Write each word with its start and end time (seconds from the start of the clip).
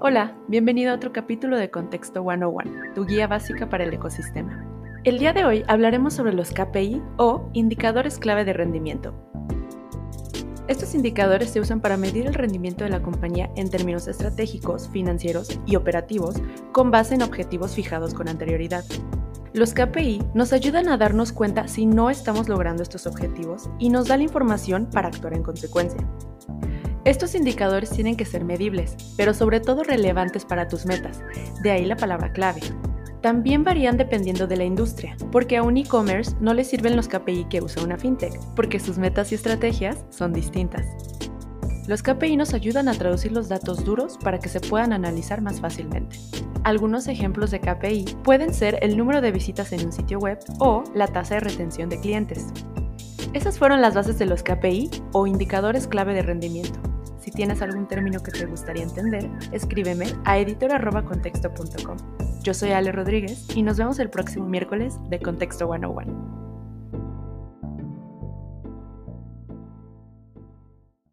Hola, 0.00 0.32
bienvenido 0.46 0.92
a 0.92 0.94
otro 0.94 1.12
capítulo 1.12 1.56
de 1.56 1.72
Contexto 1.72 2.22
101, 2.22 2.94
tu 2.94 3.04
guía 3.04 3.26
básica 3.26 3.68
para 3.68 3.82
el 3.82 3.92
ecosistema. 3.92 4.64
El 5.02 5.18
día 5.18 5.32
de 5.32 5.44
hoy 5.44 5.64
hablaremos 5.66 6.14
sobre 6.14 6.32
los 6.32 6.52
KPI 6.52 7.02
o 7.16 7.50
indicadores 7.52 8.16
clave 8.20 8.44
de 8.44 8.52
rendimiento. 8.52 9.12
Estos 10.68 10.94
indicadores 10.94 11.50
se 11.50 11.58
usan 11.58 11.80
para 11.80 11.96
medir 11.96 12.28
el 12.28 12.34
rendimiento 12.34 12.84
de 12.84 12.90
la 12.90 13.02
compañía 13.02 13.50
en 13.56 13.70
términos 13.70 14.06
estratégicos, 14.06 14.88
financieros 14.88 15.58
y 15.66 15.74
operativos 15.74 16.36
con 16.70 16.92
base 16.92 17.16
en 17.16 17.22
objetivos 17.22 17.74
fijados 17.74 18.14
con 18.14 18.28
anterioridad. 18.28 18.84
Los 19.52 19.74
KPI 19.74 20.22
nos 20.32 20.52
ayudan 20.52 20.88
a 20.88 20.96
darnos 20.96 21.32
cuenta 21.32 21.66
si 21.66 21.86
no 21.86 22.08
estamos 22.08 22.48
logrando 22.48 22.84
estos 22.84 23.08
objetivos 23.08 23.68
y 23.80 23.90
nos 23.90 24.06
da 24.06 24.16
la 24.16 24.22
información 24.22 24.88
para 24.92 25.08
actuar 25.08 25.34
en 25.34 25.42
consecuencia. 25.42 26.06
Estos 27.08 27.34
indicadores 27.34 27.88
tienen 27.88 28.16
que 28.16 28.26
ser 28.26 28.44
medibles, 28.44 28.94
pero 29.16 29.32
sobre 29.32 29.60
todo 29.60 29.82
relevantes 29.82 30.44
para 30.44 30.68
tus 30.68 30.84
metas, 30.84 31.22
de 31.62 31.70
ahí 31.70 31.86
la 31.86 31.96
palabra 31.96 32.32
clave. 32.32 32.60
También 33.22 33.64
varían 33.64 33.96
dependiendo 33.96 34.46
de 34.46 34.58
la 34.58 34.64
industria, 34.64 35.16
porque 35.32 35.56
a 35.56 35.62
un 35.62 35.78
e-commerce 35.78 36.36
no 36.38 36.52
le 36.52 36.64
sirven 36.64 36.96
los 36.96 37.08
KPI 37.08 37.46
que 37.48 37.62
usa 37.62 37.82
una 37.82 37.96
fintech, 37.96 38.38
porque 38.54 38.78
sus 38.78 38.98
metas 38.98 39.32
y 39.32 39.36
estrategias 39.36 40.04
son 40.10 40.34
distintas. 40.34 40.84
Los 41.86 42.02
KPI 42.02 42.36
nos 42.36 42.52
ayudan 42.52 42.88
a 42.88 42.94
traducir 42.94 43.32
los 43.32 43.48
datos 43.48 43.86
duros 43.86 44.18
para 44.22 44.38
que 44.38 44.50
se 44.50 44.60
puedan 44.60 44.92
analizar 44.92 45.40
más 45.40 45.62
fácilmente. 45.62 46.18
Algunos 46.64 47.08
ejemplos 47.08 47.50
de 47.50 47.60
KPI 47.60 48.18
pueden 48.22 48.52
ser 48.52 48.80
el 48.82 48.98
número 48.98 49.22
de 49.22 49.32
visitas 49.32 49.72
en 49.72 49.86
un 49.86 49.92
sitio 49.92 50.18
web 50.18 50.40
o 50.58 50.84
la 50.94 51.06
tasa 51.06 51.36
de 51.36 51.40
retención 51.40 51.88
de 51.88 52.00
clientes. 52.00 52.48
Esas 53.32 53.58
fueron 53.58 53.80
las 53.80 53.94
bases 53.94 54.18
de 54.18 54.26
los 54.26 54.42
KPI 54.42 54.90
o 55.12 55.26
indicadores 55.26 55.88
clave 55.88 56.12
de 56.12 56.20
rendimiento. 56.20 56.87
Si 57.28 57.32
tienes 57.32 57.60
algún 57.60 57.86
término 57.86 58.22
que 58.22 58.32
te 58.32 58.46
gustaría 58.46 58.82
entender, 58.82 59.28
escríbeme 59.52 60.06
a 60.24 60.38
editor.contexto.com. 60.38 61.98
Yo 62.42 62.54
soy 62.54 62.70
Ale 62.70 62.90
Rodríguez 62.90 63.46
y 63.54 63.62
nos 63.62 63.76
vemos 63.76 63.98
el 63.98 64.08
próximo 64.08 64.48
miércoles 64.48 64.96
de 65.10 65.20
Contexto 65.20 65.66
101. 65.66 66.47